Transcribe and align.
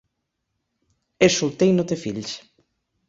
És 1.27 1.35
solter 1.41 1.71
i 1.73 1.77
no 1.77 1.85
té 1.93 1.99
fills. 2.07 2.33